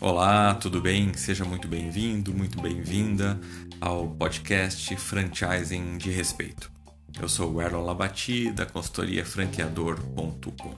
[0.00, 1.12] Olá, tudo bem?
[1.14, 3.38] Seja muito bem-vindo, muito bem-vinda
[3.80, 6.70] ao podcast Franchising de Respeito.
[7.20, 10.74] Eu sou o Erlon Labati, da consultoria franqueador.com.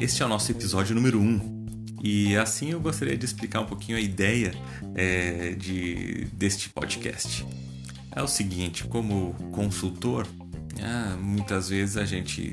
[0.00, 3.66] Este é o nosso episódio número 1 um, e assim eu gostaria de explicar um
[3.66, 4.52] pouquinho a ideia
[4.94, 7.46] é, de, deste podcast.
[8.14, 10.26] É o seguinte, como consultor,
[10.80, 12.52] ah, muitas vezes a gente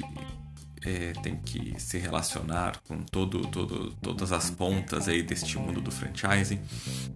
[0.86, 5.92] é, tem que se relacionar com todo, todo, todas as pontas aí deste mundo do
[5.92, 6.60] franchising.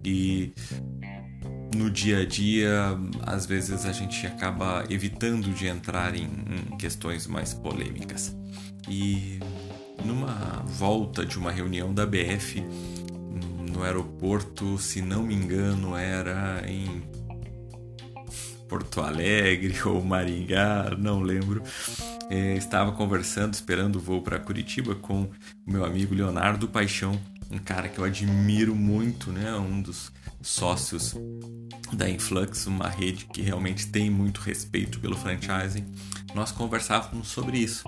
[0.04, 0.52] E
[1.74, 7.26] no dia a dia às vezes a gente acaba evitando de entrar em, em questões
[7.26, 8.34] mais polêmicas.
[8.88, 9.40] E
[10.04, 12.62] numa volta de uma reunião da BF
[13.72, 17.02] no aeroporto, se não me engano, era em
[18.68, 21.62] Porto Alegre ou Maringá, não lembro.
[22.30, 25.22] É, estava conversando, esperando o voo para Curitiba com
[25.66, 29.54] o meu amigo Leonardo Paixão, um cara que eu admiro muito, né?
[29.54, 30.10] Um dos
[30.42, 31.16] sócios
[31.92, 35.86] da Influx, uma rede que realmente tem muito respeito pelo franchising.
[36.34, 37.86] Nós conversávamos sobre isso,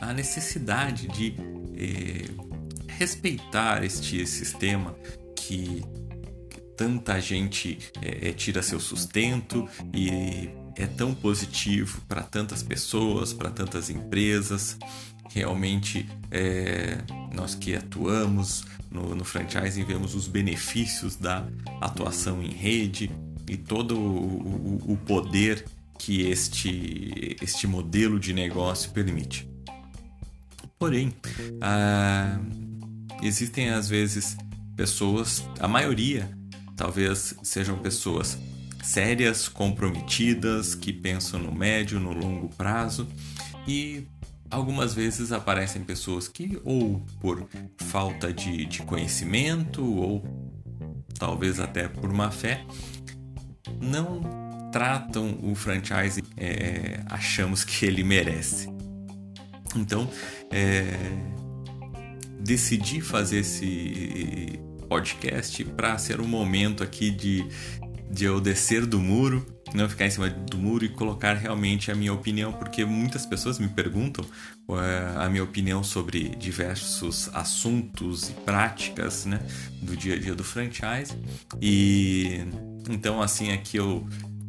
[0.00, 1.34] a necessidade de
[1.76, 2.28] é,
[2.88, 4.94] respeitar este sistema
[5.36, 5.82] que
[6.82, 13.88] tanta gente é, tira seu sustento e é tão positivo para tantas pessoas, para tantas
[13.88, 14.76] empresas.
[15.30, 16.98] Realmente, é,
[17.32, 21.46] nós que atuamos no, no franchising vemos os benefícios da
[21.80, 23.12] atuação em rede
[23.48, 25.64] e todo o, o, o poder
[26.00, 29.48] que este, este modelo de negócio permite.
[30.80, 31.14] Porém,
[31.60, 32.40] ah,
[33.22, 34.36] existem às vezes
[34.76, 36.41] pessoas, a maioria
[36.76, 38.38] talvez sejam pessoas
[38.82, 43.08] sérias, comprometidas, que pensam no médio, no longo prazo.
[43.66, 44.06] E
[44.50, 50.22] algumas vezes aparecem pessoas que ou por falta de, de conhecimento ou
[51.18, 52.66] talvez até por má fé
[53.80, 54.20] não
[54.72, 58.68] tratam o franchise é, achamos que ele merece.
[59.76, 60.10] Então
[60.50, 60.92] é,
[62.40, 64.60] decidi fazer esse
[64.92, 67.46] podcast para ser um momento aqui de,
[68.10, 71.94] de eu descer do muro, não ficar em cima do muro e colocar realmente a
[71.94, 74.22] minha opinião, porque muitas pessoas me perguntam
[74.68, 79.40] uh, a minha opinião sobre diversos assuntos e práticas né,
[79.80, 81.16] do dia a dia do franchise.
[81.58, 82.44] E
[82.90, 84.06] então, assim, aqui eu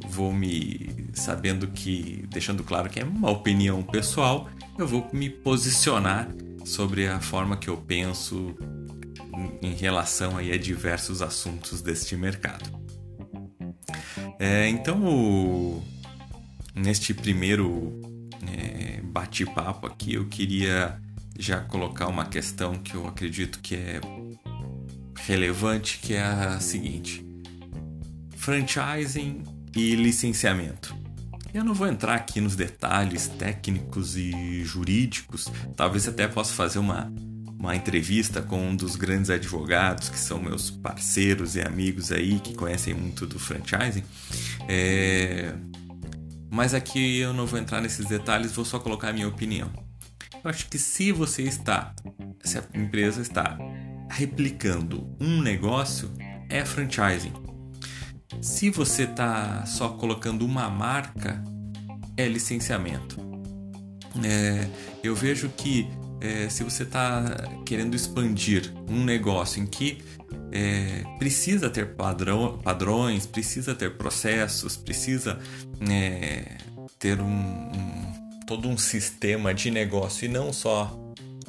[0.09, 6.27] vou me sabendo que, deixando claro que é uma opinião pessoal, eu vou me posicionar
[6.65, 8.53] sobre a forma que eu penso
[9.61, 12.69] em relação aí a diversos assuntos deste mercado.
[14.39, 15.83] É, então, o,
[16.75, 18.01] neste primeiro
[18.51, 20.99] é, bate-papo aqui, eu queria
[21.37, 24.01] já colocar uma questão que eu acredito que é
[25.25, 27.25] relevante, que é a seguinte:
[28.35, 29.43] franchising
[29.75, 30.95] e licenciamento.
[31.53, 37.13] Eu não vou entrar aqui nos detalhes técnicos e jurídicos, talvez até possa fazer uma
[37.63, 42.53] uma entrevista com um dos grandes advogados que são meus parceiros e amigos aí que
[42.53, 44.03] conhecem muito do franchising.
[44.67, 45.53] É...
[46.51, 49.71] Mas aqui eu não vou entrar nesses detalhes, vou só colocar a minha opinião.
[50.43, 51.95] Eu acho que se você está,
[52.43, 53.57] se a empresa está
[54.09, 56.11] replicando um negócio,
[56.49, 57.31] é franchising.
[58.41, 61.41] Se você está só colocando uma marca,
[62.17, 63.17] é licenciamento.
[64.21, 64.67] É,
[65.01, 65.87] eu vejo que
[66.23, 67.35] é, se você está
[67.65, 70.01] querendo expandir um negócio em que
[70.53, 75.37] é, precisa ter padrão, padrões, precisa ter processos, precisa
[75.89, 76.57] é,
[76.97, 80.97] ter um, um, todo um sistema de negócio e não só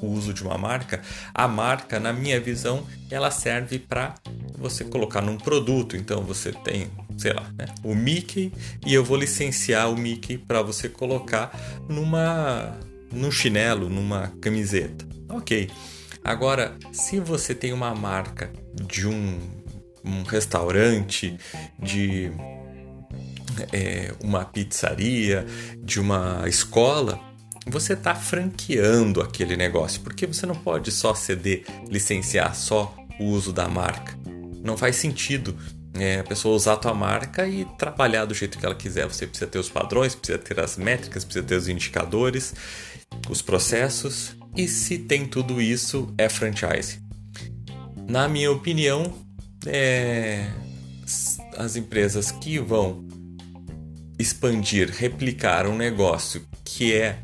[0.00, 1.00] o uso de uma marca,
[1.32, 4.14] a marca, na minha visão, ela serve para
[4.58, 5.96] você colocar num produto.
[5.96, 8.52] Então você tem, sei lá, né, o Mickey
[8.84, 11.56] e eu vou licenciar o Mickey para você colocar
[11.88, 12.76] numa
[13.14, 15.06] num chinelo, numa camiseta.
[15.28, 15.70] Ok.
[16.22, 19.38] Agora, se você tem uma marca de um,
[20.04, 21.36] um restaurante,
[21.78, 22.32] de
[23.72, 25.46] é, uma pizzaria,
[25.78, 27.20] de uma escola,
[27.66, 33.52] você está franqueando aquele negócio, porque você não pode só ceder, licenciar só o uso
[33.52, 34.18] da marca.
[34.62, 35.56] Não faz sentido
[35.98, 39.06] é, a pessoa usar a tua marca e trabalhar do jeito que ela quiser.
[39.06, 42.54] Você precisa ter os padrões, precisa ter as métricas, precisa ter os indicadores
[43.28, 47.00] os processos e se tem tudo isso é franchise.
[48.08, 49.12] Na minha opinião,
[49.66, 50.50] é,
[51.56, 53.06] as empresas que vão
[54.18, 57.18] expandir, replicar um negócio que é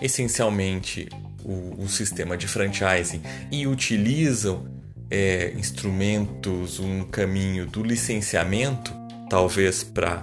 [0.00, 1.08] essencialmente
[1.42, 4.66] o, o sistema de franchising e utilizam
[5.10, 8.92] é, instrumentos, um caminho do licenciamento,
[9.28, 10.22] talvez para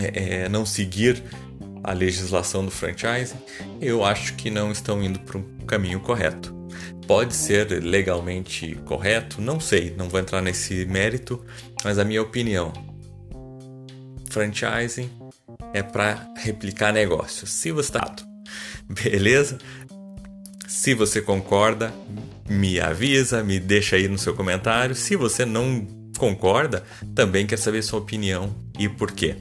[0.00, 1.22] é, é, não seguir
[1.82, 3.38] a legislação do franchising,
[3.80, 6.54] eu acho que não estão indo para um caminho correto.
[7.06, 9.40] Pode ser legalmente correto?
[9.40, 11.44] Não sei, não vou entrar nesse mérito,
[11.84, 12.72] mas a minha opinião:
[14.30, 15.10] franchising
[15.74, 17.50] é para replicar negócios.
[17.50, 18.14] Se você está.
[18.88, 19.58] Beleza?
[20.66, 21.92] Se você concorda,
[22.48, 24.94] me avisa, me deixa aí no seu comentário.
[24.94, 25.86] Se você não
[26.16, 26.84] concorda,
[27.14, 29.36] também quer saber sua opinião e por quê.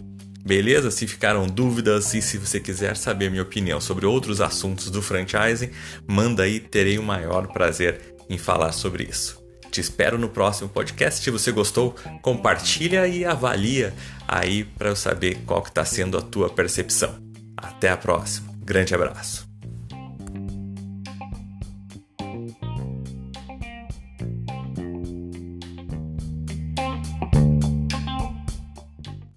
[0.45, 0.89] Beleza?
[0.91, 5.71] Se ficaram dúvidas e se você quiser saber minha opinião sobre outros assuntos do franchising,
[6.07, 9.41] manda aí, terei o maior prazer em falar sobre isso.
[9.71, 11.23] Te espero no próximo podcast.
[11.23, 13.93] Se você gostou, compartilha e avalia
[14.27, 17.15] aí para eu saber qual que está sendo a tua percepção.
[17.55, 18.51] Até a próxima.
[18.63, 19.50] Grande abraço.